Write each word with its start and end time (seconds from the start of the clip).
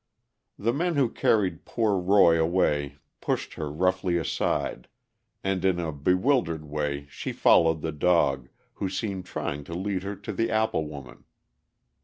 The 0.57 0.73
men 0.73 0.95
who 0.95 1.09
carried 1.11 1.63
poor 1.63 1.95
Roy 1.99 2.39
away 2.41 2.97
pushed 3.19 3.53
her 3.53 3.71
roughly 3.71 4.17
aside, 4.17 4.87
and 5.43 5.63
in 5.63 5.79
a 5.79 5.91
bewildered 5.91 6.65
way 6.65 7.05
she 7.07 7.31
followed 7.31 7.81
the 7.81 7.91
dog, 7.91 8.49
who 8.73 8.89
seemed 8.89 9.27
trying 9.27 9.63
to 9.65 9.75
lead 9.75 10.01
her 10.01 10.15
to 10.15 10.33
the 10.33 10.49
apple 10.49 10.87
woman. 10.87 11.25